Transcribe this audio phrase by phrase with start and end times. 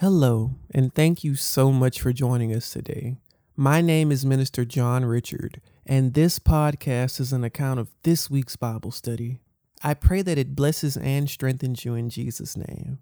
[0.00, 3.16] Hello, and thank you so much for joining us today.
[3.56, 8.56] My name is Minister John Richard, and this podcast is an account of this week's
[8.56, 9.38] Bible study.
[9.82, 12.98] I pray that it blesses and strengthens you in Jesus' name.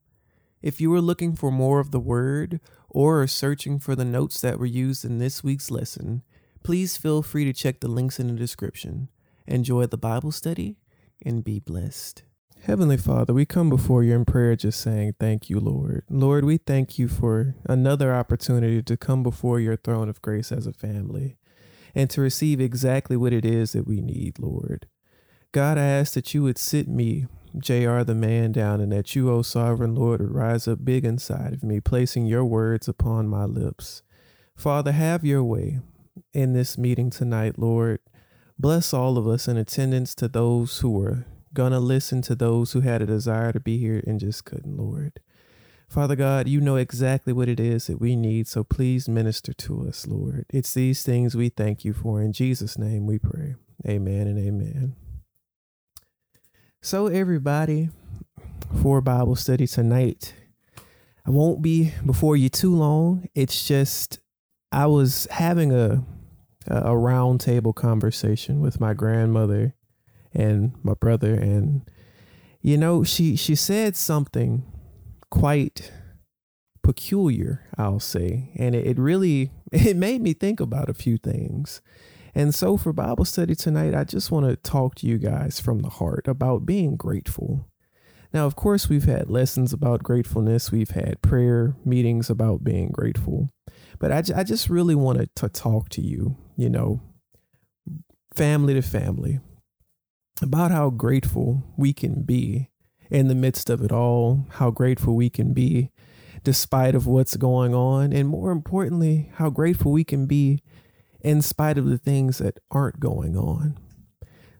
[0.62, 4.40] If you are looking for more of the Word or are searching for the notes
[4.42, 6.22] that were used in this week's lesson,
[6.62, 9.08] please feel free to check the links in the description.
[9.48, 10.76] Enjoy the Bible study
[11.20, 12.22] and be blessed.
[12.64, 16.04] Heavenly Father, we come before you in prayer just saying thank you, Lord.
[16.08, 20.66] Lord, we thank you for another opportunity to come before your throne of grace as
[20.66, 21.36] a family
[21.94, 24.86] and to receive exactly what it is that we need, Lord.
[25.52, 29.30] God, I ask that you would sit me, JR the man, down and that you,
[29.30, 33.44] O sovereign Lord, would rise up big inside of me, placing your words upon my
[33.44, 34.02] lips.
[34.56, 35.80] Father, have your way
[36.32, 38.00] in this meeting tonight, Lord.
[38.58, 42.80] Bless all of us in attendance to those who were gonna listen to those who
[42.80, 45.20] had a desire to be here and just couldn't, Lord.
[45.88, 49.86] Father God, you know exactly what it is that we need, so please minister to
[49.86, 50.44] us, Lord.
[50.50, 52.20] It's these things we thank you for.
[52.20, 53.54] In Jesus' name we pray.
[53.86, 54.96] Amen and amen.
[56.82, 57.90] So, everybody,
[58.82, 60.34] for Bible study tonight,
[61.26, 63.28] I won't be before you too long.
[63.34, 64.18] It's just
[64.72, 66.04] I was having a
[66.66, 69.74] a roundtable conversation with my grandmother
[70.34, 71.88] and my brother and
[72.60, 74.64] you know she she said something
[75.30, 75.92] quite
[76.82, 81.80] peculiar i'll say and it, it really it made me think about a few things.
[82.36, 85.80] And so for bible study tonight i just want to talk to you guys from
[85.80, 87.68] the heart about being grateful.
[88.32, 93.50] Now of course we've had lessons about gratefulness we've had prayer meetings about being grateful
[94.00, 97.00] but i, I just really wanted to talk to you you know
[98.34, 99.38] family to family
[100.42, 102.70] about how grateful we can be
[103.10, 105.90] in the midst of it all, how grateful we can be
[106.42, 110.62] despite of what's going on, and more importantly, how grateful we can be
[111.22, 113.78] in spite of the things that aren't going on.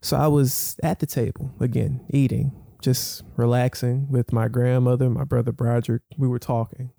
[0.00, 5.52] So I was at the table again, eating, just relaxing with my grandmother, my brother
[5.52, 6.02] Broderick.
[6.16, 6.92] We were talking.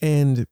[0.00, 0.46] And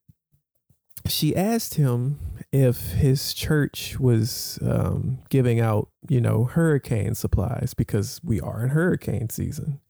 [1.07, 2.19] she asked him
[2.53, 8.71] if his church was um, giving out, you know, hurricane supplies because we are in
[8.71, 9.81] hurricane season.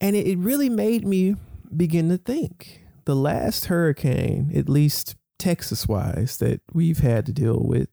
[0.00, 1.36] And it, it really made me
[1.74, 7.60] begin to think the last hurricane, at least Texas wise, that we've had to deal
[7.60, 7.88] with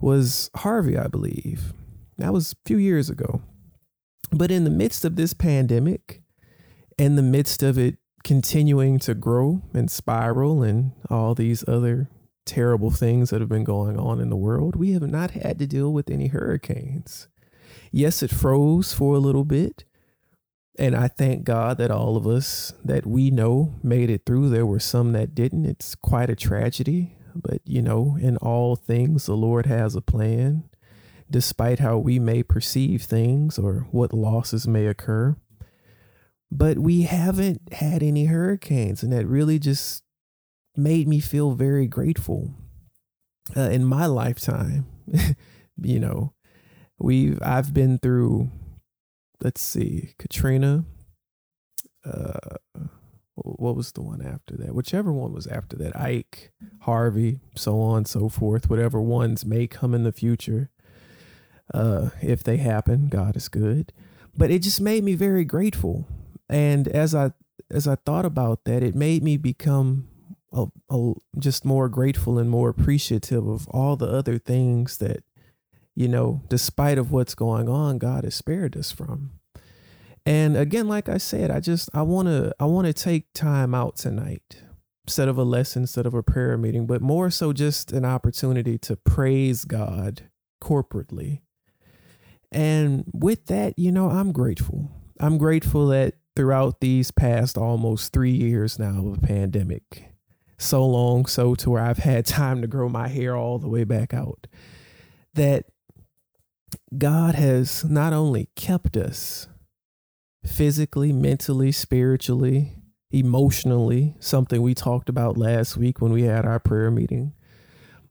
[0.00, 1.72] was Harvey, I believe.
[2.18, 3.42] That was a few years ago.
[4.32, 6.22] But in the midst of this pandemic,
[6.98, 12.08] in the midst of it continuing to grow and spiral and all these other
[12.44, 15.66] terrible things that have been going on in the world, we have not had to
[15.66, 17.28] deal with any hurricanes.
[17.90, 19.84] Yes, it froze for a little bit.
[20.76, 24.48] And I thank God that all of us that we know made it through.
[24.48, 25.66] There were some that didn't.
[25.66, 27.16] It's quite a tragedy.
[27.36, 30.64] But, you know, in all things, the Lord has a plan,
[31.30, 35.36] despite how we may perceive things or what losses may occur
[36.54, 40.03] but we haven't had any hurricanes and that really just
[40.76, 42.54] made me feel very grateful
[43.56, 44.86] uh, in my lifetime.
[45.76, 46.34] You know
[46.98, 48.50] we've i've been through
[49.42, 50.84] let's see katrina
[52.04, 52.56] uh
[53.34, 54.76] what was the one after that?
[54.76, 55.96] Whichever one was after that.
[55.96, 56.52] Ike
[56.82, 58.70] harvey so on so forth.
[58.70, 60.70] Whatever ones may come in the future
[61.72, 63.92] uh if they happen god is good.
[64.36, 66.06] But it just made me very grateful.
[66.48, 67.32] And as I
[67.70, 70.06] as I thought about that, it made me become
[71.38, 75.24] just more grateful and more appreciative of all the other things that,
[75.94, 79.32] you know, despite of what's going on, God has spared us from.
[80.26, 83.74] And again, like I said, I just I want to I want to take time
[83.74, 84.62] out tonight
[85.06, 88.78] instead of a lesson, instead of a prayer meeting, but more so just an opportunity
[88.78, 90.22] to praise God
[90.62, 91.40] corporately.
[92.50, 94.90] And with that, you know, I'm grateful.
[95.20, 100.13] I'm grateful that throughout these past almost three years now of a pandemic.
[100.56, 103.84] So long, so to where I've had time to grow my hair all the way
[103.84, 104.46] back out.
[105.34, 105.66] That
[106.96, 109.48] God has not only kept us
[110.46, 112.72] physically, mentally, spiritually,
[113.10, 117.32] emotionally, something we talked about last week when we had our prayer meeting,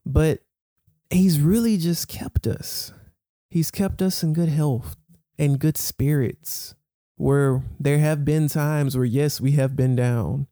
[0.04, 0.40] but
[1.10, 2.92] He's really just kept us.
[3.48, 4.96] He's kept us in good health
[5.38, 6.74] and good spirits
[7.16, 10.48] where there have been times where, yes, we have been down.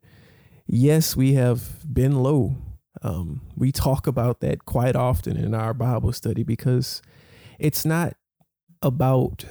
[0.66, 2.56] Yes, we have been low.
[3.02, 7.02] Um, we talk about that quite often in our Bible study because
[7.58, 8.14] it's not
[8.80, 9.44] about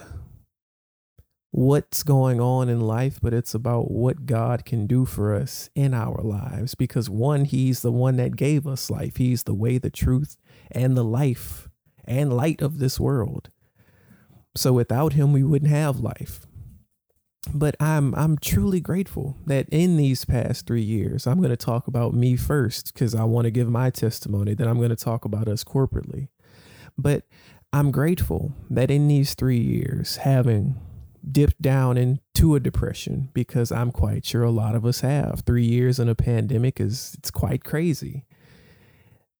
[1.51, 5.93] what's going on in life, but it's about what God can do for us in
[5.93, 6.75] our lives.
[6.75, 10.37] Because one, He's the one that gave us life, He's the way, the truth,
[10.71, 11.67] and the life
[12.05, 13.49] and light of this world.
[14.55, 16.45] So without Him, we wouldn't have life.
[17.53, 21.87] But I'm I'm truly grateful that in these past three years, I'm going to talk
[21.87, 24.53] about me first because I want to give my testimony.
[24.53, 26.27] Then I'm going to talk about us corporately.
[26.97, 27.23] But
[27.73, 30.79] I'm grateful that in these three years, having
[31.29, 35.43] dipped down into a depression because I'm quite sure a lot of us have.
[35.45, 38.25] Three years in a pandemic is it's quite crazy.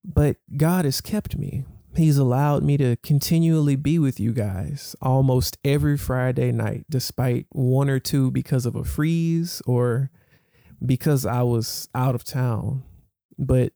[0.04, 1.66] But God has kept me.
[1.96, 7.90] He's allowed me to continually be with you guys almost every Friday night, despite one
[7.90, 10.10] or two because of a freeze or
[10.86, 12.84] because I was out of town.
[13.38, 13.74] But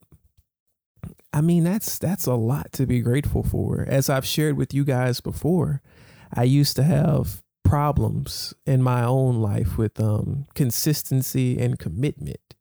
[1.34, 3.86] I mean, that's that's a lot to be grateful for.
[3.88, 5.82] As I've shared with you guys before,
[6.34, 12.56] I used to have problems in my own life with um, consistency and commitment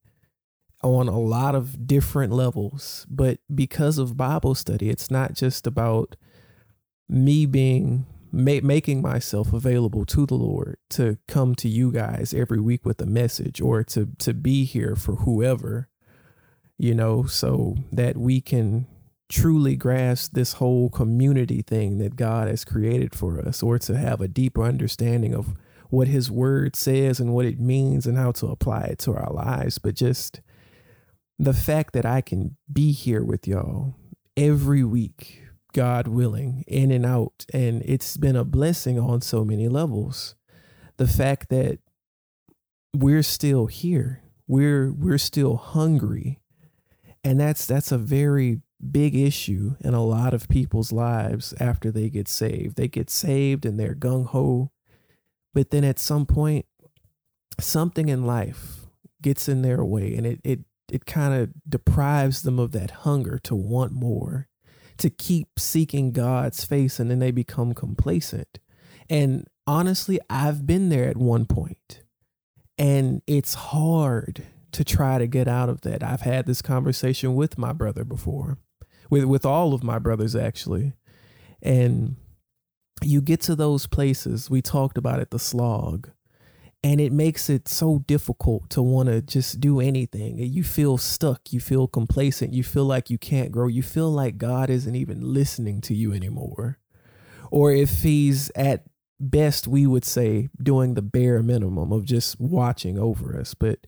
[0.85, 3.07] on a lot of different levels.
[3.11, 6.17] But because of Bible study, it's not just about
[7.09, 12.61] me being ma- making myself available to the Lord to come to you guys every
[12.61, 15.89] week with a message or to to be here for whoever,
[16.79, 18.87] you know, so that we can
[19.31, 24.21] truly grasp this whole community thing that God has created for us, or to have
[24.21, 25.55] a deeper understanding of
[25.91, 29.33] what His Word says and what it means and how to apply it to our
[29.33, 29.79] lives.
[29.79, 30.41] But just
[31.44, 33.94] the fact that I can be here with y'all
[34.37, 35.43] every week,
[35.73, 40.35] God willing, in and out, and it's been a blessing on so many levels.
[40.96, 41.79] The fact that
[42.94, 46.41] we're still here, we're we're still hungry,
[47.23, 48.61] and that's that's a very
[48.91, 52.76] big issue in a lot of people's lives after they get saved.
[52.76, 54.70] They get saved and they're gung ho,
[55.52, 56.67] but then at some point,
[57.58, 58.87] something in life
[59.23, 60.61] gets in their way and it it
[60.94, 64.49] it kind of deprives them of that hunger to want more,
[64.99, 68.61] to keep seeking God's face, and then they become complacent.
[69.11, 72.02] And honestly, I've been there at one point,
[72.79, 76.05] and it's hard to try to get out of that.
[76.05, 78.58] I've had this conversation with my brother before
[79.11, 80.93] with with all of my brothers actually.
[81.62, 82.17] And
[83.02, 86.11] you get to those places we talked about it the slog
[86.85, 90.39] and it makes it so difficult to want to just do anything.
[90.39, 94.37] You feel stuck you feel complacent you feel like you can't grow you feel like
[94.37, 96.79] god isn't even listening to you anymore.
[97.51, 98.85] Or if he's at
[99.19, 103.55] best we would say doing the bare minimum of just watching over us.
[103.55, 103.87] But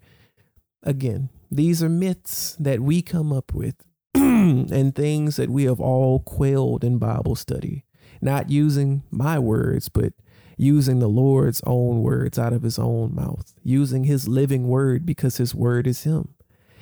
[0.82, 3.74] again these are myths that we come up with
[4.14, 7.84] and things that we have all quailed in Bible study,
[8.22, 10.14] not using my words, but
[10.56, 15.36] using the Lord's own words out of his own mouth, using his living word because
[15.36, 16.34] his word is him.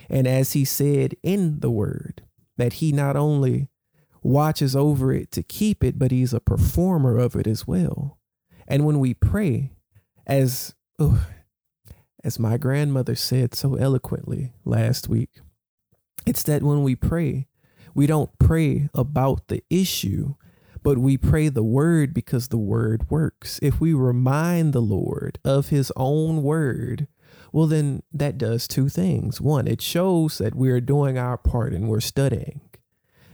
[0.08, 2.22] And as he said in the word,
[2.56, 3.68] that he not only
[4.22, 8.18] watches over it to keep it, but he's a performer of it as well.
[8.66, 9.72] And when we pray,
[10.26, 11.26] as oh,
[12.22, 15.40] as my grandmother said so eloquently last week,
[16.26, 17.48] it's that when we pray,
[17.94, 20.34] we don't pray about the issue,
[20.84, 23.58] but we pray the word because the word works.
[23.62, 27.08] If we remind the Lord of his own word,
[27.52, 29.40] well, then that does two things.
[29.40, 32.60] One, it shows that we're doing our part and we're studying.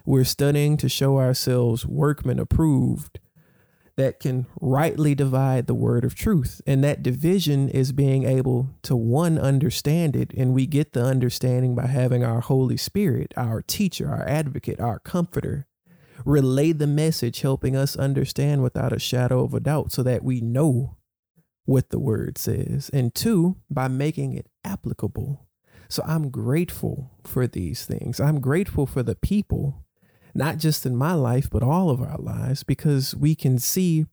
[0.06, 3.18] We're studying to show ourselves workmen approved
[3.96, 6.60] that can rightly divide the word of truth.
[6.66, 10.32] And that division is being able to one understand it.
[10.36, 15.00] And we get the understanding by having our Holy Spirit, our teacher, our advocate, our
[15.00, 15.66] comforter,
[16.24, 20.40] relay the message, helping us understand without a shadow of a doubt so that we
[20.40, 20.96] know
[21.64, 22.90] what the word says.
[22.92, 25.46] And two, by making it applicable.
[25.88, 28.20] So I'm grateful for these things.
[28.20, 29.84] I'm grateful for the people
[30.34, 34.06] not just in my life, but all of our lives, because we can see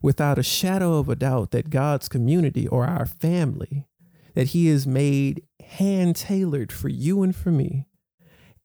[0.00, 3.86] without a shadow of a doubt that God's community or our family,
[4.34, 7.86] that He has made hand tailored for you and for me,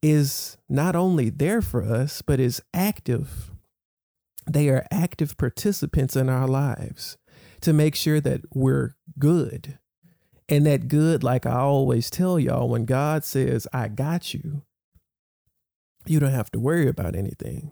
[0.01, 3.51] is not only there for us, but is active.
[4.49, 7.17] They are active participants in our lives
[7.61, 9.79] to make sure that we're good.
[10.49, 14.63] And that good, like I always tell y'all, when God says, I got you,
[16.05, 17.71] you don't have to worry about anything.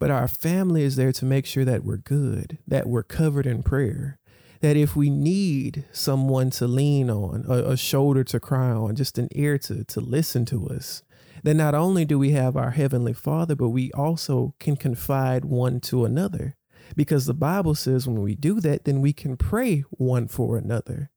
[0.00, 3.62] But our family is there to make sure that we're good, that we're covered in
[3.62, 4.18] prayer,
[4.60, 9.18] that if we need someone to lean on, a, a, shoulder to cry on, just
[9.18, 11.02] an ear to, to listen to us,
[11.42, 15.80] then not only do we have our Heavenly Father, but we also can confide one
[15.80, 16.56] to another.
[16.96, 21.10] Because the Bible says when we do that, then we can pray one for another.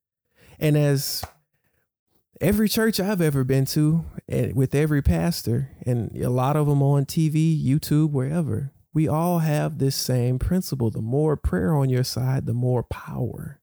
[0.59, 1.23] And as
[2.39, 6.83] every church I've ever been to, and with every pastor, and a lot of them
[6.83, 10.91] on TV, YouTube, wherever, we all have this same principle.
[10.91, 13.59] The more prayer on your side, the more power.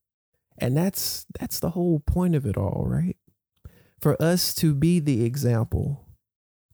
[0.59, 3.17] And that's that's the whole point of it all, right?
[4.00, 6.05] For us to be the example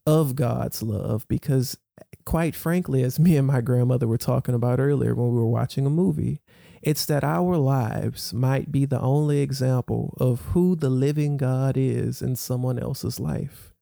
[0.07, 1.77] of God's love because
[2.25, 5.87] quite frankly as me and my grandmother were talking about earlier when we were watching
[5.87, 6.41] a movie,
[6.83, 12.23] it's that our lives might be the only example of who the living God is
[12.23, 13.73] in someone else's life.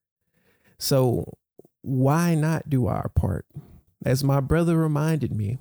[0.79, 1.37] So,
[1.83, 3.47] why not do our part?
[4.05, 5.59] As my brother reminded me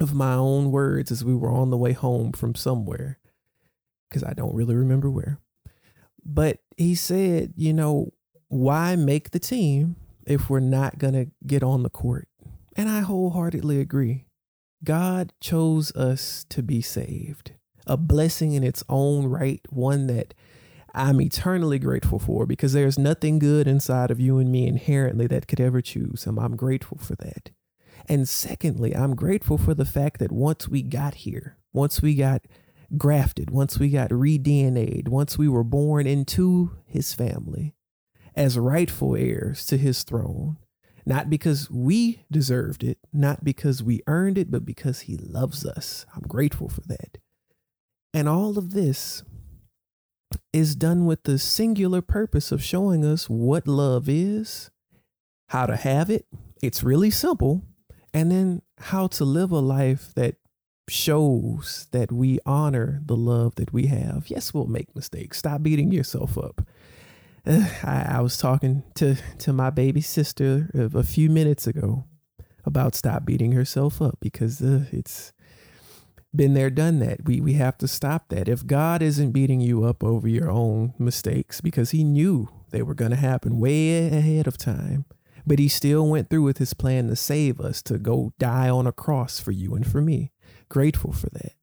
[0.00, 3.18] of my own words as we were on the way home from somewhere,
[4.08, 5.38] because I don't really remember where.
[6.24, 8.12] But he said, you know,
[8.50, 9.94] why make the team
[10.26, 12.28] if we're not going to get on the court?
[12.76, 14.26] And I wholeheartedly agree.
[14.82, 17.52] God chose us to be saved,
[17.86, 20.34] a blessing in its own right, one that
[20.92, 25.46] I'm eternally grateful for because there's nothing good inside of you and me inherently that
[25.46, 26.36] could ever choose him.
[26.36, 27.50] I'm grateful for that.
[28.08, 32.46] And secondly, I'm grateful for the fact that once we got here, once we got
[32.96, 37.74] grafted, once we got re DNA'd, once we were born into his family
[38.40, 40.56] as rightful heirs to his throne,
[41.04, 46.06] not because we deserved it, not because we earned it, but because He loves us.
[46.16, 47.18] I'm grateful for that.
[48.14, 49.22] And all of this
[50.54, 54.70] is done with the singular purpose of showing us what love is,
[55.50, 56.24] how to have it.
[56.62, 57.62] It's really simple.
[58.14, 60.36] And then how to live a life that
[60.88, 64.28] shows that we honor the love that we have.
[64.28, 65.38] Yes, we'll make mistakes.
[65.38, 66.62] Stop beating yourself up.
[67.46, 72.04] I, I was talking to to my baby sister a, few minutes ago
[72.64, 75.32] about stop beating herself up because uh, it's
[76.34, 77.24] been there, done that.
[77.24, 78.48] We we have to stop that.
[78.48, 82.94] If God isn't beating you up over your own mistakes because He knew they were
[82.94, 85.06] going to happen way ahead of time,
[85.46, 88.86] but He still went through with His plan to save us, to go die on
[88.86, 90.30] a cross for you and for me.
[90.68, 91.54] Grateful for that.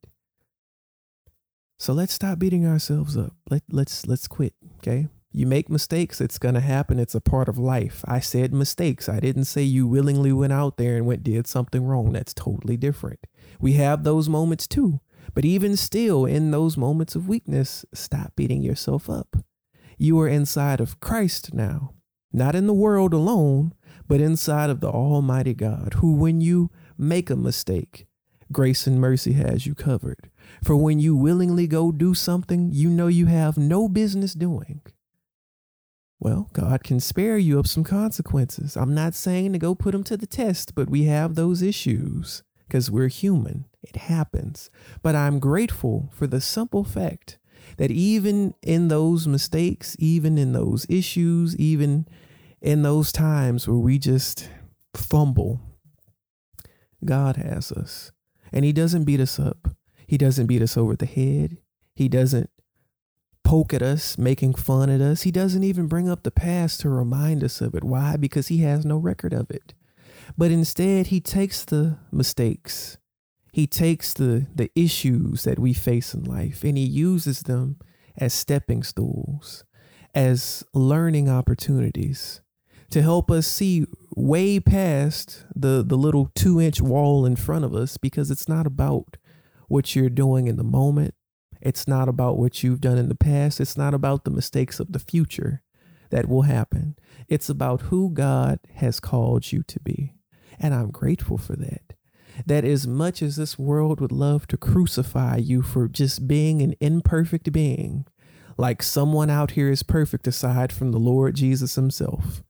[1.78, 3.34] So let's stop beating ourselves up.
[3.48, 4.54] Let let's let's quit.
[4.78, 5.06] Okay.
[5.30, 6.98] You make mistakes, it's going to happen.
[6.98, 8.04] It's a part of life.
[8.06, 9.08] I said mistakes.
[9.08, 12.12] I didn't say you willingly went out there and went did something wrong.
[12.12, 13.26] That's totally different.
[13.60, 15.00] We have those moments too.
[15.34, 19.36] But even still, in those moments of weakness, stop beating yourself up.
[19.98, 21.92] You are inside of Christ now,
[22.32, 23.74] not in the world alone,
[24.06, 28.06] but inside of the Almighty God, who, when you make a mistake,
[28.50, 30.30] grace and mercy has you covered.
[30.64, 34.80] For when you willingly go do something you know you have no business doing,
[36.20, 38.76] well, God can spare you of some consequences.
[38.76, 42.42] I'm not saying to go put them to the test, but we have those issues
[42.66, 43.66] because we're human.
[43.82, 44.68] It happens.
[45.02, 47.38] But I'm grateful for the simple fact
[47.76, 52.06] that even in those mistakes, even in those issues, even
[52.60, 54.50] in those times where we just
[54.94, 55.60] fumble,
[57.04, 58.10] God has us.
[58.52, 59.68] And He doesn't beat us up,
[60.06, 61.58] He doesn't beat us over the head,
[61.94, 62.50] He doesn't
[63.48, 65.22] poke at us, making fun at us.
[65.22, 67.82] He doesn't even bring up the past to remind us of it.
[67.82, 68.18] Why?
[68.18, 69.72] Because he has no record of it.
[70.36, 72.98] But instead, he takes the mistakes,
[73.50, 77.78] he takes the, the issues that we face in life, and he uses them
[78.18, 79.64] as stepping stools,
[80.14, 82.42] as learning opportunities
[82.90, 87.74] to help us see way past the, the little two inch wall in front of
[87.74, 89.16] us because it's not about
[89.68, 91.14] what you're doing in the moment.
[91.60, 93.60] It's not about what you've done in the past.
[93.60, 95.62] It's not about the mistakes of the future
[96.10, 96.96] that will happen.
[97.28, 100.14] It's about who God has called you to be.
[100.58, 101.94] And I'm grateful for that.
[102.46, 106.74] That as much as this world would love to crucify you for just being an
[106.80, 108.06] imperfect being,
[108.56, 112.42] like someone out here is perfect aside from the Lord Jesus himself,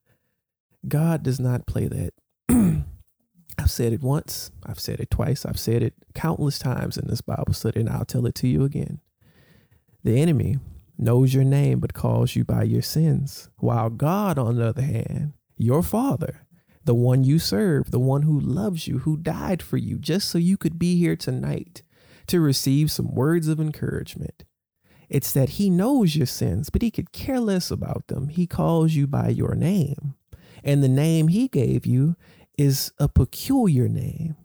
[0.87, 2.13] God does not play that.
[3.69, 7.21] I've said it once, I've said it twice, I've said it countless times in this
[7.21, 9.03] Bible study, and I'll tell it to you again.
[10.03, 10.57] The enemy
[10.97, 15.35] knows your name but calls you by your sins, while God, on the other hand,
[15.59, 16.47] your Father,
[16.83, 20.39] the one you serve, the one who loves you, who died for you just so
[20.39, 21.83] you could be here tonight
[22.27, 24.45] to receive some words of encouragement.
[25.11, 28.29] It's that he knows your sins, but he could care less about them.
[28.29, 30.15] He calls you by your name.
[30.65, 32.17] And the name he gave you
[32.59, 34.37] is a peculiar name,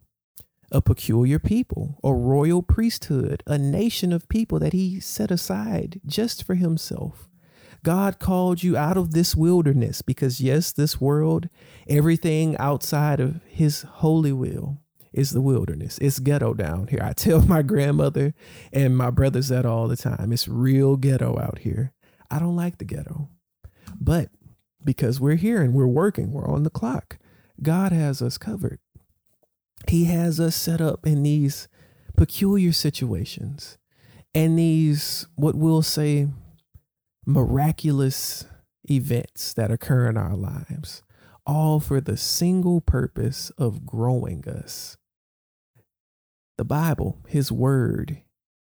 [0.72, 6.43] a peculiar people, a royal priesthood, a nation of people that he set aside just
[6.43, 7.27] for himself.
[7.84, 11.50] God called you out of this wilderness because, yes, this world,
[11.89, 14.77] everything outside of his holy will,
[15.12, 15.98] is the wilderness.
[16.00, 17.01] It's ghetto down here.
[17.03, 18.34] I tell my grandmother
[18.72, 20.32] and my brothers that all the time.
[20.32, 21.93] It's real ghetto out here.
[22.32, 23.29] I don't like the ghetto.
[24.00, 24.29] But
[24.84, 27.17] because we're here and we're working, we're on the clock.
[27.62, 28.80] God has us covered.
[29.88, 31.68] He has us set up in these
[32.16, 33.78] peculiar situations
[34.34, 36.28] and these, what we'll say,
[37.26, 38.46] miraculous
[38.90, 41.04] events that occur in our lives,
[41.46, 44.98] all for the single purpose of growing us.
[46.58, 48.22] The Bible, His Word,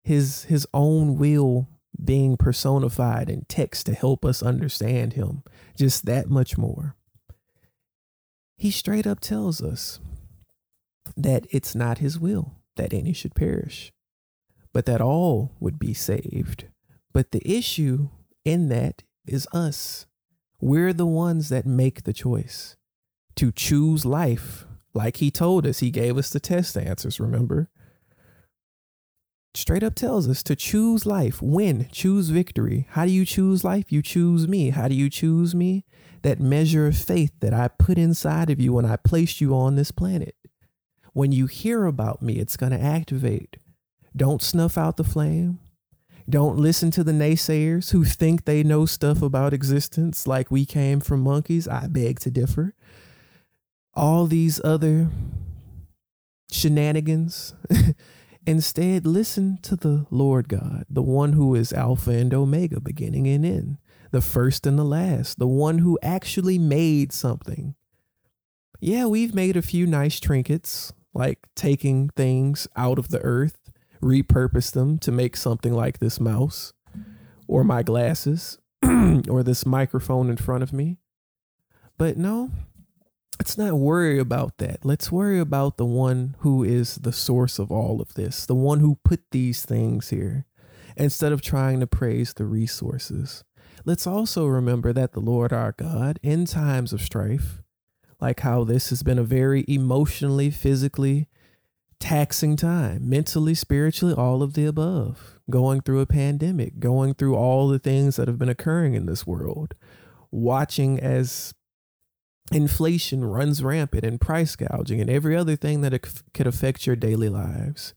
[0.02, 1.68] His, his own will
[2.02, 5.42] being personified in text to help us understand Him
[5.76, 6.96] just that much more.
[8.56, 10.00] He straight up tells us
[11.16, 13.92] that it's not His will that any should perish,
[14.72, 16.66] but that all would be saved.
[17.12, 18.08] But the issue
[18.44, 20.06] in that is us.
[20.60, 22.76] We're the ones that make the choice
[23.36, 24.66] to choose life.
[24.94, 27.68] Like he told us, he gave us the test answers, remember?
[29.54, 31.40] Straight up tells us to choose life.
[31.40, 32.86] win, Choose victory.
[32.90, 33.90] How do you choose life?
[33.90, 34.70] You choose me.
[34.70, 35.84] How do you choose me?
[36.22, 39.76] That measure of faith that I put inside of you when I placed you on
[39.76, 40.34] this planet.
[41.12, 43.56] When you hear about me, it's going to activate.
[44.16, 45.60] Don't snuff out the flame.
[46.28, 51.00] Don't listen to the naysayers who think they know stuff about existence like we came
[51.00, 51.68] from monkeys.
[51.68, 52.74] I beg to differ.
[53.94, 55.08] All these other
[56.50, 57.54] shenanigans.
[58.46, 63.44] Instead, listen to the Lord God, the one who is Alpha and Omega, beginning and
[63.44, 63.78] end,
[64.10, 67.74] the first and the last, the one who actually made something.
[68.80, 73.66] Yeah, we've made a few nice trinkets, like taking things out of the earth
[74.02, 76.72] repurpose them to make something like this mouse
[77.46, 78.58] or my glasses
[79.28, 80.98] or this microphone in front of me.
[81.98, 82.50] But no,
[83.38, 84.84] let's not worry about that.
[84.84, 88.80] Let's worry about the one who is the source of all of this, the one
[88.80, 90.46] who put these things here,
[90.96, 93.44] instead of trying to praise the resources.
[93.86, 97.62] Let's also remember that the Lord our God, in times of strife,
[98.20, 101.28] like how this has been a very emotionally, physically,
[102.00, 105.38] taxing time, mentally, spiritually, all of the above.
[105.48, 109.24] Going through a pandemic, going through all the things that have been occurring in this
[109.24, 109.76] world,
[110.32, 111.54] watching as
[112.50, 117.28] inflation runs rampant and price gouging and every other thing that could affect your daily
[117.28, 117.94] lives.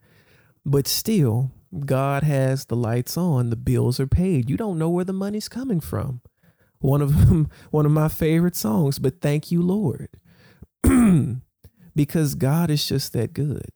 [0.64, 1.50] But still,
[1.86, 4.50] God has the lights on, the bills are paid.
[4.50, 6.22] You don't know where the money's coming from.
[6.80, 10.10] One of them, one of my favorite songs, but thank you, Lord.
[11.96, 13.72] because God is just that good.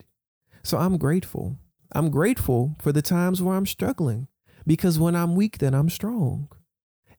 [0.63, 1.57] So I'm grateful.
[1.93, 4.27] I'm grateful for the times where I'm struggling
[4.65, 6.47] because when I'm weak, then I'm strong.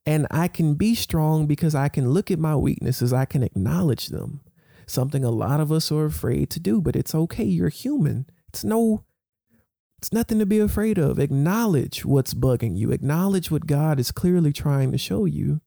[0.07, 4.09] And I can be strong because I can look at my weaknesses, I can acknowledge
[4.09, 4.41] them.
[4.87, 7.45] Something a lot of us are afraid to do, but it's okay.
[7.45, 8.27] You're human.
[8.49, 9.05] It's no,
[10.05, 11.19] it's nothing to be afraid of.
[11.19, 15.63] Acknowledge what's bugging you, acknowledge what God is clearly trying to show you.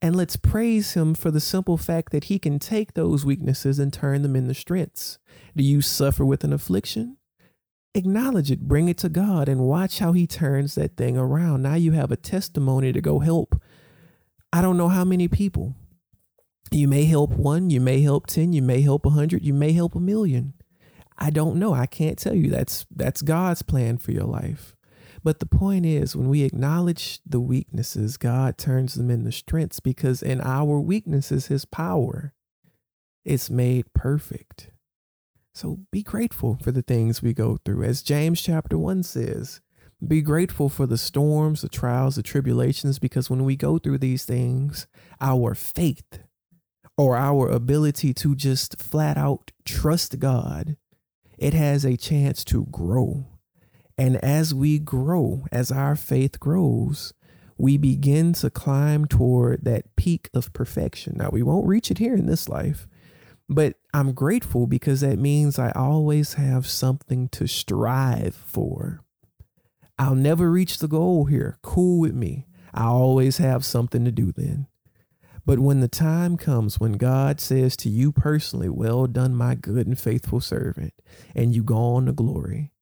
[0.00, 3.92] And let's praise Him for the simple fact that He can take those weaknesses and
[3.92, 5.18] turn them into strengths.
[5.54, 7.18] Do you suffer with an affliction?
[7.94, 11.60] Acknowledge it, bring it to God, and watch how He turns that thing around.
[11.60, 13.60] Now you have a testimony to go help.
[14.54, 15.74] I don't know how many people.
[16.70, 19.72] You may help one, you may help 10, you may help a 100, you may
[19.72, 20.54] help a million.
[21.18, 21.72] I don't know.
[21.74, 22.50] I can't tell you.
[22.50, 24.74] That's that's God's plan for your life.
[25.22, 30.22] But the point is, when we acknowledge the weaknesses, God turns them into strengths because
[30.22, 32.32] in our weaknesses, His power
[33.24, 34.70] is made perfect.
[35.52, 37.82] So be grateful for the things we go through.
[37.82, 39.60] As James chapter 1 says,
[40.06, 44.26] be grateful for the storms, the trials, the tribulations, because when we go through these
[44.26, 44.86] things,
[45.20, 46.20] our faith
[46.98, 50.76] or our ability to just flat out trust God,
[51.38, 53.26] it has a chance to grow
[53.98, 57.14] and as we grow, as our faith grows,
[57.56, 61.14] we begin to climb toward that peak of perfection.
[61.16, 62.86] Now, we won't reach it here in this life,
[63.48, 69.00] but I'm grateful because that means I always have something to strive for.
[69.98, 71.56] I'll never reach the goal here.
[71.62, 72.46] Cool with me.
[72.74, 74.66] I always have something to do then.
[75.46, 79.86] But when the time comes when God says to you personally, Well done, my good
[79.86, 80.92] and faithful servant,
[81.34, 82.72] and you go on to glory,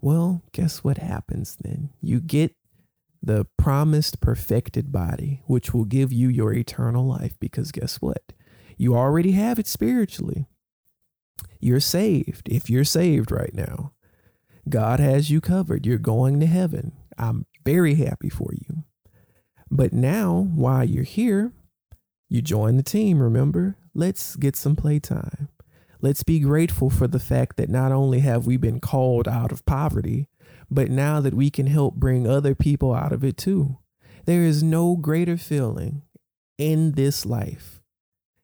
[0.00, 1.90] well, guess what happens then?
[2.00, 2.54] You get
[3.22, 7.38] the promised perfected body, which will give you your eternal life.
[7.38, 8.32] Because guess what?
[8.78, 10.46] You already have it spiritually.
[11.60, 12.48] You're saved.
[12.48, 13.92] If you're saved right now,
[14.68, 15.86] God has you covered.
[15.86, 16.92] You're going to heaven.
[17.18, 18.84] I'm very happy for you.
[19.70, 21.52] But now, while you're here,
[22.28, 23.76] you join the team, remember?
[23.94, 25.48] Let's get some playtime.
[26.00, 29.64] Let's be grateful for the fact that not only have we been called out of
[29.64, 30.28] poverty,
[30.70, 33.78] but now that we can help bring other people out of it too.
[34.24, 36.02] There is no greater feeling
[36.58, 37.80] in this life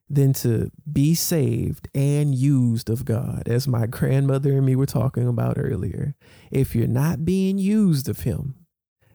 [0.09, 5.27] than to be saved and used of God, as my grandmother and me were talking
[5.27, 6.15] about earlier.
[6.51, 8.62] If you're not being used of Him,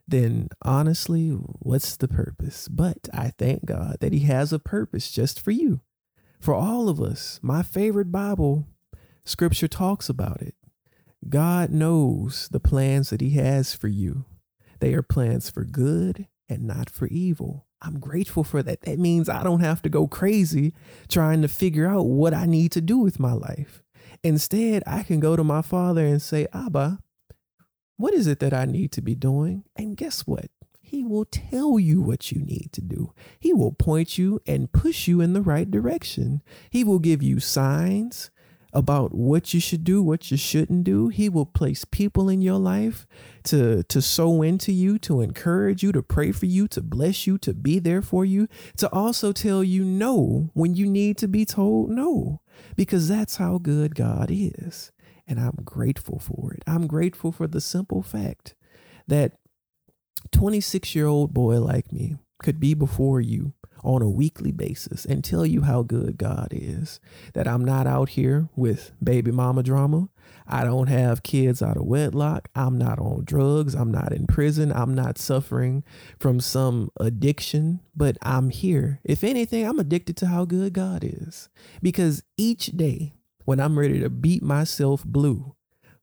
[0.07, 2.67] then honestly, what's the purpose?
[2.67, 5.81] But I thank God that He has a purpose just for you,
[6.39, 7.39] for all of us.
[7.41, 8.65] My favorite Bible
[9.25, 10.55] scripture talks about it.
[11.27, 14.25] God knows the plans that He has for you.
[14.79, 17.65] They are plans for good and not for evil.
[17.81, 18.81] I'm grateful for that.
[18.81, 20.73] That means I don't have to go crazy
[21.09, 23.83] trying to figure out what I need to do with my life.
[24.23, 26.99] Instead, I can go to my father and say, Abba,
[27.97, 29.63] what is it that I need to be doing?
[29.75, 30.45] And guess what?
[30.81, 33.11] He will tell you what you need to do.
[33.39, 36.41] He will point you and push you in the right direction.
[36.69, 38.31] He will give you signs
[38.71, 41.07] about what you should do, what you shouldn't do.
[41.09, 43.07] He will place people in your life
[43.45, 47.37] to to sow into you, to encourage you, to pray for you, to bless you,
[47.39, 51.43] to be there for you, to also tell you no when you need to be
[51.43, 52.41] told no,
[52.75, 54.91] because that's how good God is.
[55.27, 56.63] And I'm grateful for it.
[56.65, 58.55] I'm grateful for the simple fact
[59.07, 59.33] that
[60.31, 65.23] 26 year old boy like me could be before you on a weekly basis and
[65.23, 66.99] tell you how good God is.
[67.33, 70.09] That I'm not out here with baby mama drama.
[70.45, 72.49] I don't have kids out of wedlock.
[72.55, 73.75] I'm not on drugs.
[73.75, 74.71] I'm not in prison.
[74.71, 75.83] I'm not suffering
[76.19, 78.99] from some addiction, but I'm here.
[79.03, 81.49] If anything, I'm addicted to how good God is.
[81.81, 83.13] Because each day
[83.47, 85.55] when I'm ready to beat myself blue,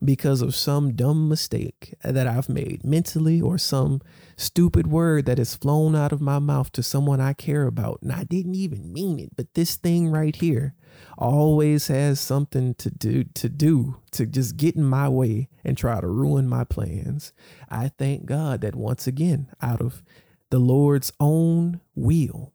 [0.03, 4.01] because of some dumb mistake that I've made mentally or some
[4.35, 8.01] stupid word that has flown out of my mouth to someone I care about.
[8.01, 10.75] And I didn't even mean it, but this thing right here
[11.19, 16.01] always has something to do to do to just get in my way and try
[16.01, 17.35] to ruin my plans.
[17.69, 20.03] I thank God that once again, out of
[20.51, 22.55] the Lord's own will,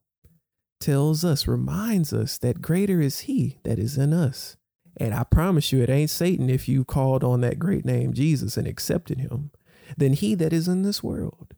[0.79, 4.55] tells us, reminds us that greater is he that is in us
[4.99, 8.57] and I promise you, it ain't Satan if you called on that great name Jesus
[8.57, 9.51] and accepted him,
[9.97, 11.53] than he that is in this world.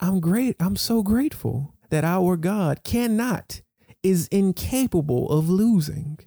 [0.00, 0.56] I'm great.
[0.58, 3.62] I'm so grateful that our God cannot,
[4.02, 6.18] is incapable of losing.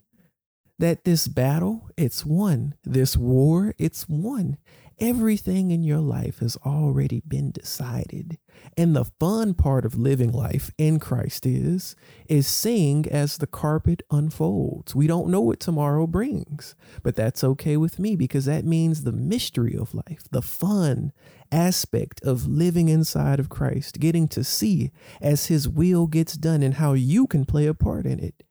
[0.79, 2.75] That this battle, it's won.
[2.83, 4.57] This war, it's won.
[4.99, 8.39] Everything in your life has already been decided.
[8.75, 11.95] And the fun part of living life in Christ is
[12.27, 14.95] is seeing as the carpet unfolds.
[14.95, 19.11] We don't know what tomorrow brings, but that's okay with me because that means the
[19.11, 21.13] mystery of life, the fun
[21.51, 26.73] aspect of living inside of Christ, getting to see as his will gets done and
[26.73, 28.41] how you can play a part in it.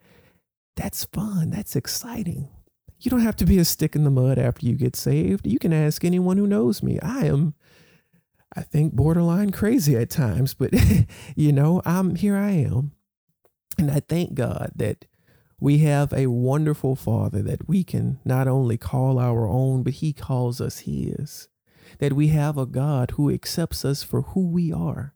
[0.76, 1.50] That's fun.
[1.50, 2.50] That's exciting.
[2.98, 5.46] You don't have to be a stick in the mud after you get saved.
[5.46, 6.98] You can ask anyone who knows me.
[7.00, 7.54] I am,
[8.54, 10.70] I think, borderline crazy at times, but
[11.36, 12.92] you know, I'm here I am.
[13.78, 15.04] And I thank God that
[15.60, 20.12] we have a wonderful Father that we can not only call our own, but He
[20.12, 21.48] calls us His.
[21.98, 25.14] That we have a God who accepts us for who we are.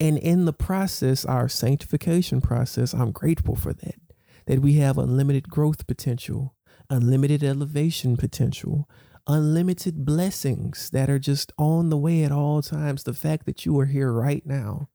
[0.00, 4.00] And in the process, our sanctification process, I'm grateful for that.
[4.46, 6.56] That we have unlimited growth potential,
[6.92, 8.88] unlimited elevation potential,
[9.26, 13.02] unlimited blessings that are just on the way at all times.
[13.02, 14.90] The fact that you are here right now,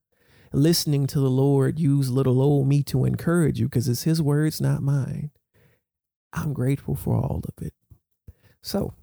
[0.53, 4.61] listening to the Lord use little old me to encourage you because it's His words,
[4.61, 5.31] not mine.
[6.31, 7.73] I'm grateful for all of it.
[8.61, 8.93] So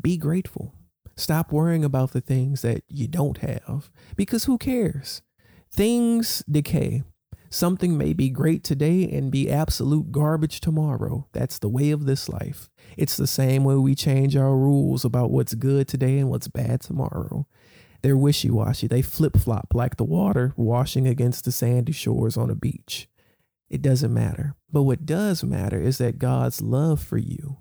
[0.00, 0.74] be grateful.
[1.14, 5.22] Stop worrying about the things that you don't have because who cares?
[5.70, 7.02] Things decay.
[7.50, 11.28] Something may be great today and be absolute garbage tomorrow.
[11.32, 12.68] That's the way of this life.
[12.96, 16.80] It's the same way we change our rules about what's good today and what's bad
[16.80, 17.46] tomorrow.
[18.02, 18.86] They're wishy washy.
[18.86, 23.08] They flip flop like the water washing against the sandy shores on a beach.
[23.68, 24.54] It doesn't matter.
[24.72, 27.58] But what does matter is that God's love for you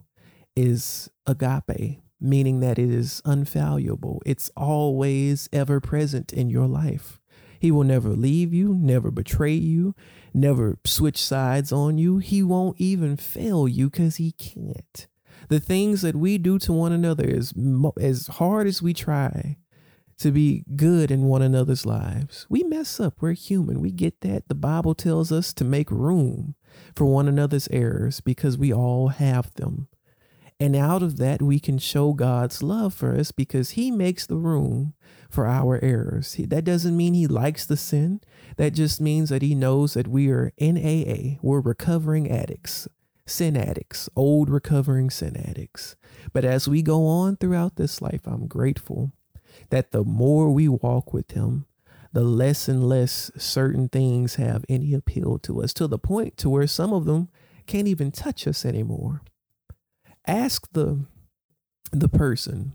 [0.55, 4.19] is agape, meaning that it is unvaluable.
[4.25, 7.19] It's always ever present in your life.
[7.59, 9.95] He will never leave you, never betray you,
[10.33, 12.17] never switch sides on you.
[12.17, 15.07] He won't even fail you because he can't.
[15.49, 17.53] The things that we do to one another is
[17.99, 19.57] as hard as we try
[20.17, 22.45] to be good in one another's lives.
[22.49, 23.15] We mess up.
[23.19, 23.81] We're human.
[23.81, 24.47] We get that.
[24.47, 26.55] The Bible tells us to make room
[26.95, 29.87] for one another's errors because we all have them.
[30.59, 34.37] And out of that, we can show God's love for us because He makes the
[34.37, 34.93] room
[35.35, 36.35] for our errors.
[36.35, 38.21] He, that doesn't mean He likes the sin.
[38.57, 42.87] That just means that He knows that we are NAA, we're recovering addicts.
[43.27, 45.95] sin addicts, old recovering sin addicts.
[46.33, 49.13] But as we go on throughout this life, I'm grateful
[49.71, 51.65] that the more we walk with Him,
[52.13, 56.49] the less and less certain things have any appeal to us to the point to
[56.49, 57.29] where some of them
[57.67, 59.21] can't even touch us anymore.
[60.27, 61.05] Ask the
[61.91, 62.73] the person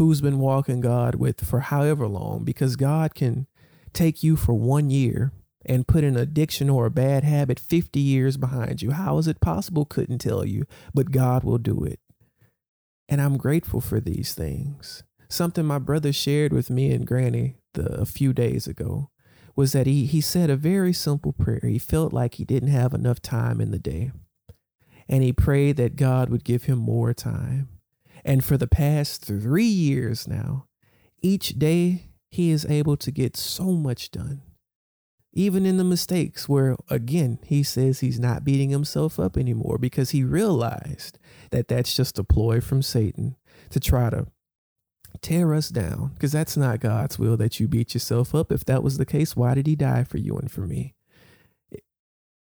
[0.00, 3.46] who's been walking God with for however long because God can
[3.92, 5.30] take you for 1 year
[5.66, 8.92] and put an addiction or a bad habit 50 years behind you.
[8.92, 9.84] How is it possible?
[9.84, 12.00] Couldn't tell you, but God will do it.
[13.10, 15.02] And I'm grateful for these things.
[15.28, 19.10] Something my brother shared with me and Granny the, a few days ago
[19.54, 21.60] was that he, he said a very simple prayer.
[21.64, 24.12] He felt like he didn't have enough time in the day.
[25.10, 27.68] And he prayed that God would give him more time.
[28.24, 30.66] And for the past three years now,
[31.22, 34.42] each day he is able to get so much done.
[35.32, 40.10] Even in the mistakes where again he says he's not beating himself up anymore because
[40.10, 41.18] he realized
[41.50, 43.36] that that's just a ploy from satan
[43.70, 44.26] to try to
[45.20, 46.10] tear us down.
[46.14, 48.50] Because that's not god's will that you beat yourself up.
[48.50, 50.94] If that was the case why did he die for you and for me?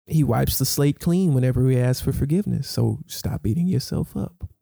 [0.06, 2.68] He wipes the slate clean whenever we ask for forgiveness.
[2.68, 4.53] So stop beating yourself up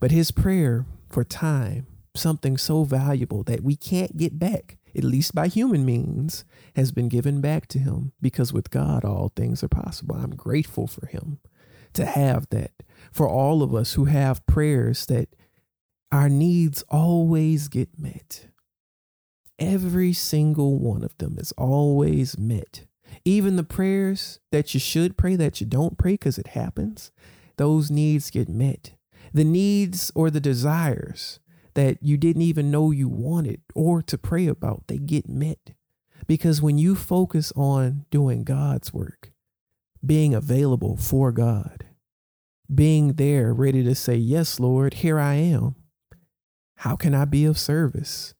[0.00, 1.86] but his prayer for time
[2.16, 6.44] something so valuable that we can't get back at least by human means,
[6.76, 10.16] has been given back to him because with God, all things are possible.
[10.16, 11.38] I'm grateful for him
[11.94, 12.72] to have that.
[13.12, 15.28] For all of us who have prayers that
[16.12, 18.48] our needs always get met.
[19.58, 22.86] Every single one of them is always met.
[23.24, 27.10] Even the prayers that you should pray that you don't pray because it happens,
[27.56, 28.92] those needs get met.
[29.32, 31.40] The needs or the desires
[31.74, 35.74] that you didn't even know you wanted or to pray about, they get met.
[36.26, 39.32] Because when you focus on doing God's work,
[40.04, 41.86] being available for God,
[42.72, 45.74] being there ready to say, Yes, Lord, here I am.
[46.76, 48.34] How can I be of service?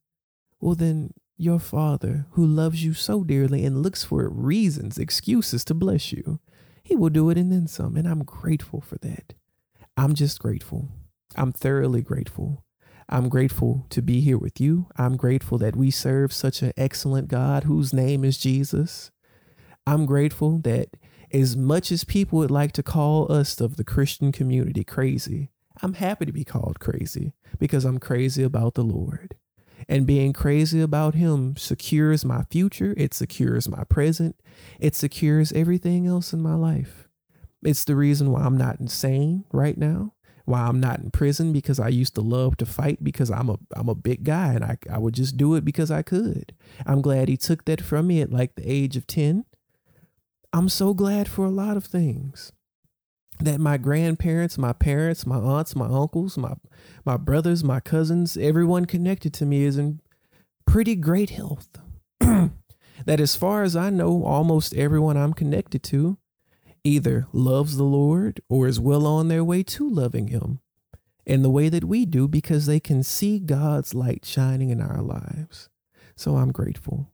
[0.60, 5.74] Well, then your Father, who loves you so dearly and looks for reasons, excuses to
[5.74, 6.40] bless you,
[6.82, 7.96] He will do it and then some.
[7.96, 9.34] And I'm grateful for that.
[10.00, 10.88] I'm just grateful.
[11.36, 12.64] I'm thoroughly grateful.
[13.10, 14.86] I'm grateful to be here with you.
[14.96, 19.10] I'm grateful that we serve such an excellent God whose name is Jesus.
[19.86, 20.96] I'm grateful that
[21.34, 25.50] as much as people would like to call us of the Christian community crazy,
[25.82, 29.34] I'm happy to be called crazy because I'm crazy about the Lord.
[29.86, 34.36] And being crazy about Him secures my future, it secures my present,
[34.78, 37.09] it secures everything else in my life.
[37.62, 40.14] It's the reason why I'm not insane right now
[40.50, 43.58] why I'm not in prison because I used to love to fight because I'm a
[43.74, 46.52] I'm a big guy and I I would just do it because I could.
[46.84, 49.44] I'm glad he took that from me at like the age of 10.
[50.52, 52.52] I'm so glad for a lot of things.
[53.38, 56.54] That my grandparents, my parents, my aunts, my uncles, my
[57.06, 60.00] my brothers, my cousins, everyone connected to me is in
[60.66, 61.68] pretty great health.
[62.20, 66.18] that as far as I know, almost everyone I'm connected to
[66.84, 70.60] either loves the Lord or is well on their way to loving Him
[71.26, 75.02] in the way that we do because they can see God's light shining in our
[75.02, 75.68] lives.
[76.16, 77.08] So I'm grateful.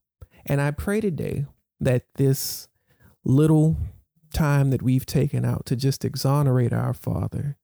[0.44, 1.46] And I pray today
[1.80, 2.68] that this
[3.24, 3.76] little
[4.32, 7.56] time that we've taken out to just exonerate our Father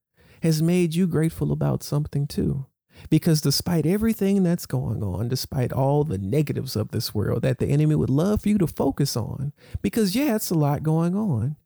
[0.43, 2.67] has made you grateful about something too.
[3.09, 7.69] Because despite everything that's going on, despite all the negatives of this world that the
[7.69, 11.57] enemy would love for you to focus on, because yeah, it's a lot going on,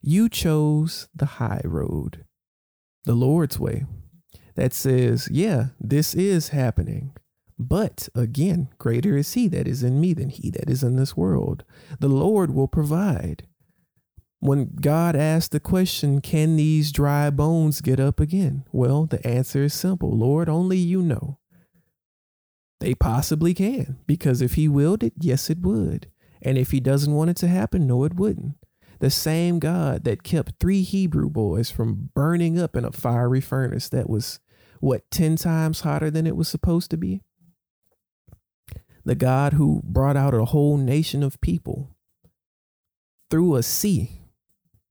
[0.00, 2.24] you chose the high road,
[3.04, 3.84] the Lord's way,
[4.54, 7.14] that says, yeah, this is happening.
[7.58, 11.14] But again, greater is he that is in me than he that is in this
[11.14, 11.64] world.
[11.98, 13.46] The Lord will provide.
[14.38, 18.64] When God asked the question, Can these dry bones get up again?
[18.72, 21.38] Well, the answer is simple Lord, only you know.
[22.80, 26.10] They possibly can, because if He willed it, yes, it would.
[26.40, 28.54] And if He doesn't want it to happen, no, it wouldn't.
[29.00, 33.88] The same God that kept three Hebrew boys from burning up in a fiery furnace
[33.88, 34.40] that was,
[34.78, 37.22] what, 10 times hotter than it was supposed to be?
[39.04, 41.96] The God who brought out a whole nation of people
[43.30, 44.20] through a sea,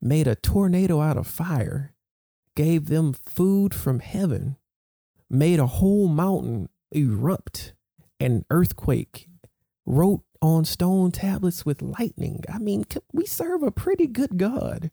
[0.02, 1.93] made a tornado out of fire,
[2.56, 4.56] gave them food from heaven,
[5.30, 7.74] made a whole mountain erupt,
[8.19, 9.28] an earthquake,
[9.86, 12.43] wrote on stone tablets with lightning.
[12.54, 14.91] I mean, we serve a pretty good God,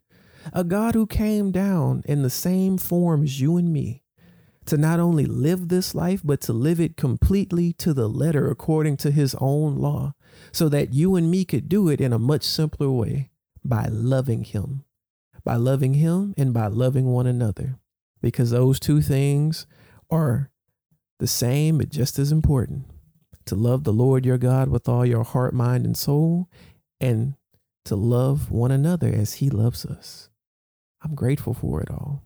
[0.52, 4.02] a God who came down in the same form as you and me
[4.66, 8.96] to not only live this life, but to live it completely to the letter according
[8.96, 10.14] to his own law,
[10.50, 13.30] so that you and me could do it in a much simpler way
[13.64, 14.84] by loving him,
[15.46, 17.78] by loving Him and by loving one another,
[18.20, 19.66] because those two things
[20.10, 20.50] are
[21.20, 22.84] the same but just as important
[23.46, 26.48] to love the Lord your God with all your heart, mind, and soul,
[27.00, 27.34] and
[27.84, 30.28] to love one another as He loves us.
[31.02, 32.22] I'm grateful for it all.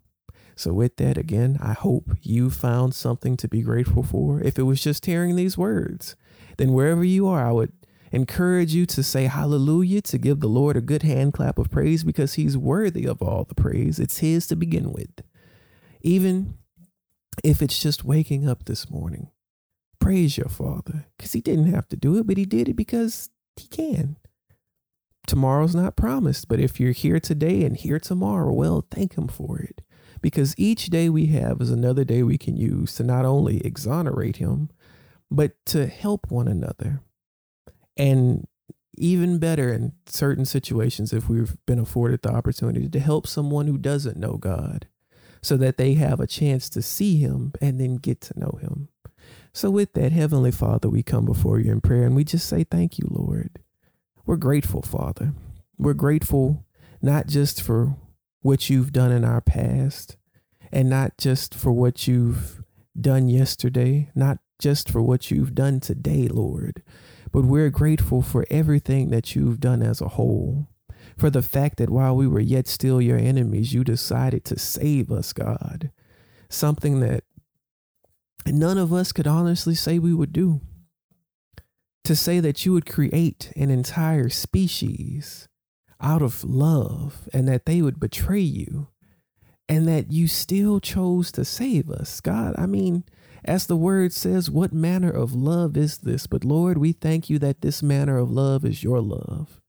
[0.56, 4.40] So, with that, again, I hope you found something to be grateful for.
[4.42, 6.16] If it was just hearing these words,
[6.58, 7.72] then wherever you are, I would
[8.12, 12.04] encourage you to say hallelujah, to give the Lord a good hand clap of praise
[12.04, 13.98] because He's worthy of all the praise.
[13.98, 15.22] It's His to begin with.
[16.02, 16.58] Even
[17.44, 19.30] if it's just waking up this morning,
[20.00, 23.30] praise your Father because He didn't have to do it, but He did it because
[23.56, 24.16] He can.
[25.26, 29.58] Tomorrow's not promised, but if you're here today and here tomorrow, well, thank Him for
[29.60, 29.82] it
[30.20, 34.36] because each day we have is another day we can use to not only exonerate
[34.36, 34.70] Him,
[35.30, 37.00] but to help one another.
[37.96, 38.46] And
[38.96, 43.78] even better in certain situations, if we've been afforded the opportunity to help someone who
[43.78, 44.88] doesn't know God
[45.42, 48.88] so that they have a chance to see Him and then get to know Him.
[49.52, 52.64] So, with that, Heavenly Father, we come before you in prayer and we just say,
[52.64, 53.58] Thank you, Lord.
[54.24, 55.34] We're grateful, Father.
[55.76, 56.64] We're grateful
[57.02, 57.96] not just for
[58.42, 60.16] what you've done in our past
[60.72, 62.62] and not just for what you've
[62.98, 66.82] done yesterday, not just for what you've done today, Lord,
[67.32, 70.68] but we're grateful for everything that you've done as a whole.
[71.16, 75.10] For the fact that while we were yet still your enemies, you decided to save
[75.10, 75.90] us, God.
[76.48, 77.24] Something that
[78.46, 80.60] none of us could honestly say we would do.
[82.04, 85.48] To say that you would create an entire species
[86.00, 88.88] out of love and that they would betray you
[89.68, 92.20] and that you still chose to save us.
[92.20, 93.04] God, I mean,
[93.44, 96.26] as the word says, what manner of love is this?
[96.26, 99.60] But Lord, we thank you that this manner of love is your love.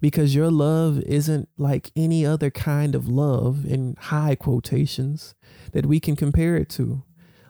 [0.00, 5.34] Because your love isn't like any other kind of love in high quotations
[5.72, 7.02] that we can compare it to.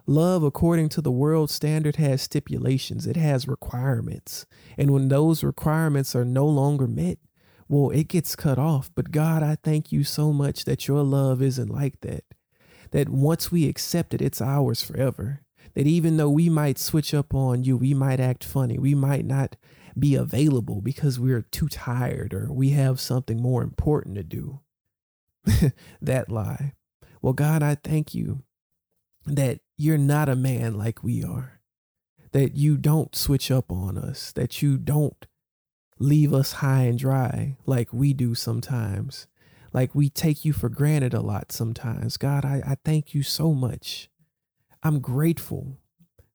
[0.07, 4.47] Love, according to the world standard, has stipulations, it has requirements.
[4.79, 7.19] And when those requirements are no longer met,
[7.69, 8.91] well, it gets cut off.
[8.95, 12.25] But God, I thank you so much that your love isn't like that
[12.91, 15.43] that once we accept it, it's ours forever.
[15.75, 19.25] That even though we might switch up on you, we might act funny, we might
[19.25, 19.57] not
[19.99, 24.61] be available because we're too tired or we have something more important to do.
[26.01, 26.73] that lie.
[27.21, 28.43] Well, God, I thank you
[29.27, 31.61] that you're not a man like we are,
[32.33, 35.27] that you don't switch up on us, that you don't
[35.99, 39.27] leave us high and dry like we do sometimes,
[39.73, 42.17] like we take you for granted a lot sometimes.
[42.17, 44.09] God, I, I thank you so much.
[44.83, 45.79] I'm grateful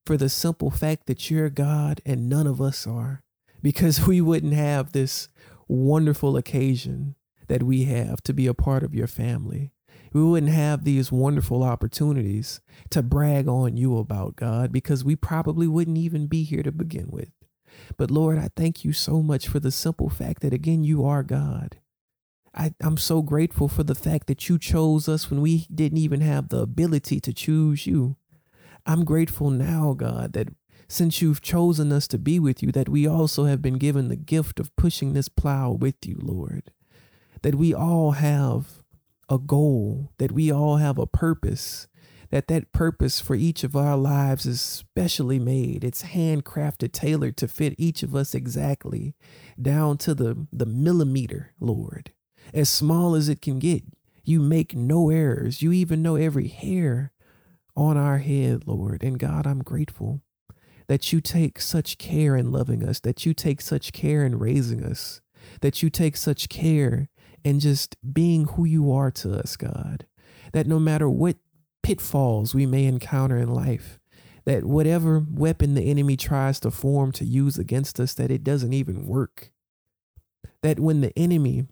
[0.06, 3.24] for the simple fact that you're God and none of us are,
[3.62, 5.30] because we wouldn't have this
[5.68, 7.16] wonderful occasion
[7.48, 9.71] that we have to be a part of your family.
[10.14, 15.68] We wouldn't have these wonderful opportunities to brag on you about God because we probably
[15.68, 17.30] wouldn't even be here to begin with.
[17.98, 21.24] But Lord, I thank you so much for the simple fact that again, you are
[21.24, 21.78] God.
[22.54, 26.20] I, I'm so grateful for the fact that you chose us when we didn't even
[26.20, 28.18] have the ability to choose you.
[28.86, 30.50] I'm grateful now, God, that
[30.90, 34.18] since you've chosen us to be with you, that we also have been given the
[34.18, 36.72] gift of pushing this plow with you, Lord.
[37.44, 38.81] That we all have
[39.32, 41.88] a goal, that we all have a purpose,
[42.30, 45.84] that that purpose for each of our lives is specially made.
[45.84, 49.16] It's handcrafted, tailored to fit each of us exactly,
[49.60, 52.12] down to the, the millimeter, Lord
[52.54, 53.84] as small as it can get.
[54.24, 55.62] You make no errors.
[55.62, 57.12] You even know every hair
[57.76, 59.04] on our head, Lord.
[59.04, 60.22] And God, I'm grateful
[60.88, 64.84] that you take such care in loving us, that you take such care in raising
[64.84, 65.22] us,
[65.62, 67.10] that you take such care
[67.44, 70.06] in just being who you are to us, God.
[70.54, 71.38] That no matter what
[71.84, 74.00] pitfalls we may encounter in life,
[74.46, 78.74] that whatever weapon the enemy tries to form to use against us, that it doesn't
[78.74, 79.52] even work.
[80.64, 81.66] That when the enemy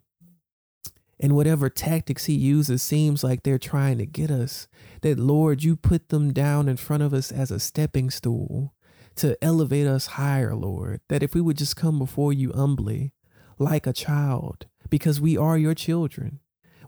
[1.19, 4.67] and whatever tactics he uses seems like they're trying to get us,
[5.01, 8.73] that Lord, you put them down in front of us as a stepping stool
[9.15, 11.01] to elevate us higher, Lord.
[11.09, 13.13] That if we would just come before you humbly,
[13.57, 16.39] like a child, because we are your children,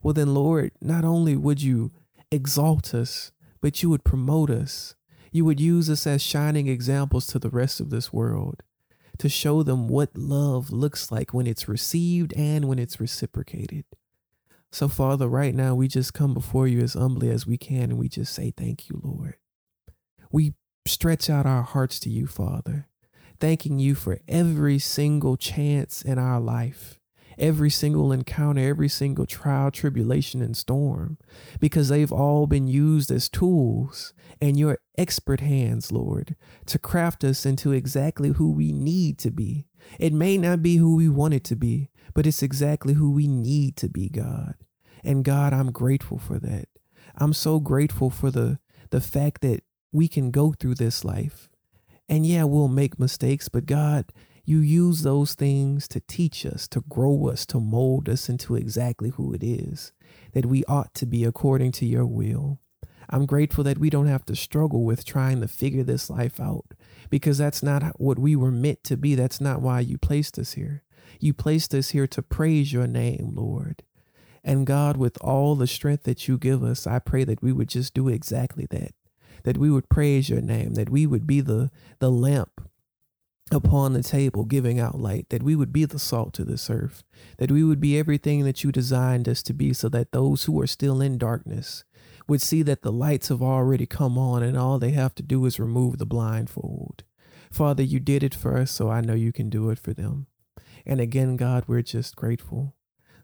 [0.01, 1.91] well, then, Lord, not only would you
[2.31, 3.31] exalt us,
[3.61, 4.95] but you would promote us.
[5.31, 8.63] You would use us as shining examples to the rest of this world
[9.19, 13.85] to show them what love looks like when it's received and when it's reciprocated.
[14.71, 17.97] So, Father, right now we just come before you as humbly as we can and
[17.97, 19.35] we just say, Thank you, Lord.
[20.31, 20.53] We
[20.85, 22.87] stretch out our hearts to you, Father,
[23.39, 26.99] thanking you for every single chance in our life,
[27.37, 31.17] every single encounter, every single trial, tribulation, and storm,
[31.59, 36.35] because they've all been used as tools in your expert hands, Lord,
[36.67, 39.67] to craft us into exactly who we need to be.
[39.99, 43.27] It may not be who we want it to be, but it's exactly who we
[43.27, 44.55] need to be, God.
[45.03, 46.67] And God, I'm grateful for that.
[47.15, 48.59] I'm so grateful for the
[48.91, 51.49] the fact that we can go through this life.
[52.07, 54.05] And yeah, we'll make mistakes, but God,
[54.43, 59.09] you use those things to teach us, to grow us, to mold us into exactly
[59.09, 59.91] who it is
[60.33, 62.59] that we ought to be according to your will.
[63.09, 66.73] I'm grateful that we don't have to struggle with trying to figure this life out
[67.09, 69.15] because that's not what we were meant to be.
[69.15, 70.83] That's not why you placed us here.
[71.19, 73.83] You placed us here to praise your name, Lord.
[74.43, 77.67] And God, with all the strength that you give us, I pray that we would
[77.67, 78.93] just do exactly that.
[79.43, 81.69] That we would praise your name, that we would be the,
[81.99, 82.69] the lamp
[83.51, 87.03] upon the table giving out light, that we would be the salt to this earth,
[87.37, 90.59] that we would be everything that you designed us to be, so that those who
[90.61, 91.83] are still in darkness
[92.27, 95.45] would see that the lights have already come on and all they have to do
[95.45, 97.03] is remove the blindfold.
[97.51, 100.27] Father, you did it for us, so I know you can do it for them.
[100.85, 102.75] And again, God, we're just grateful.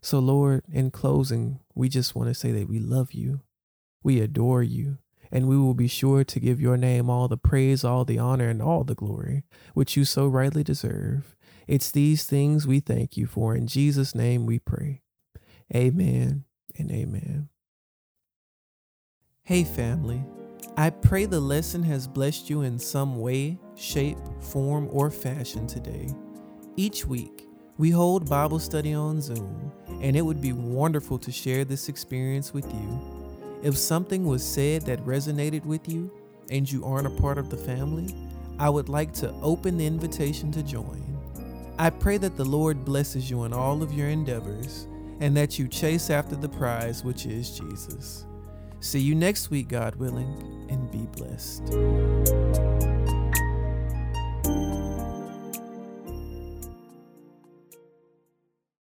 [0.02, 3.42] So, Lord, in closing, we just want to say that we love you,
[4.04, 4.98] we adore you,
[5.32, 8.50] and we will be sure to give your name all the praise, all the honor,
[8.50, 11.36] and all the glory, which you so rightly deserve.
[11.68, 13.56] It's these things we thank you for.
[13.56, 15.02] In Jesus' name we pray.
[15.76, 16.46] Amen
[16.78, 17.50] and amen.
[19.44, 20.24] Hey, family.
[20.76, 26.10] I pray the lesson has blessed you in some way, shape, form, or fashion today.
[26.76, 27.48] Each week,
[27.78, 29.72] we hold Bible study on Zoom,
[30.02, 33.17] and it would be wonderful to share this experience with you.
[33.64, 36.12] If something was said that resonated with you
[36.50, 38.16] and you aren't a part of the family,
[38.60, 41.04] I would like to open the invitation to join.
[41.80, 44.88] I pray that the Lord blesses you in all of your endeavors
[45.20, 48.26] and that you chase after the prize, which is Jesus.
[48.80, 52.87] See you next week, God willing, and be blessed.